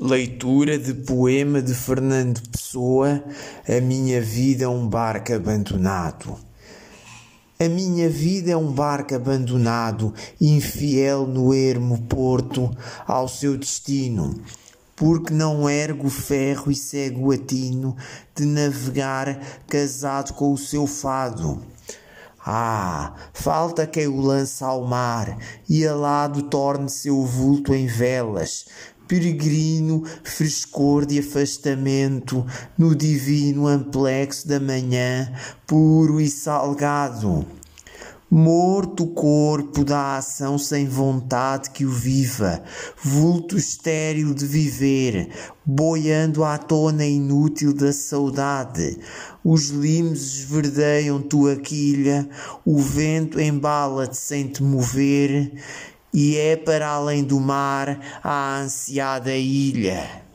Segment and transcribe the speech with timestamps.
[0.00, 3.20] Leitura de poema de Fernando Pessoa
[3.68, 6.38] A minha vida é um barco abandonado.
[7.58, 12.70] A minha vida é um barco abandonado, infiel no ermo porto
[13.08, 14.40] ao seu destino,
[14.94, 17.96] porque não ergo ferro e cego atino
[18.36, 21.60] de navegar casado com o seu fado.
[22.46, 25.36] Ah, falta quem o lança ao mar
[25.68, 28.66] e alado torne seu vulto em velas,
[29.08, 35.32] peregrino frescor de afastamento no divino amplexo da manhã,
[35.66, 37.44] puro e salgado.
[38.30, 42.62] Morto o corpo da ação sem vontade que o viva,
[43.02, 45.30] vulto estéril de viver,
[45.64, 48.98] boiando à tona inútil da saudade.
[49.42, 52.28] Os limos esverdeiam tua quilha,
[52.66, 55.50] o vento embala-te sem te mover,
[56.18, 60.27] e é para além do mar a ansiada ilha.